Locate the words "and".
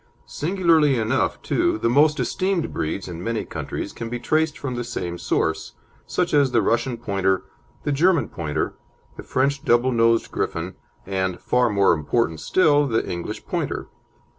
11.05-11.39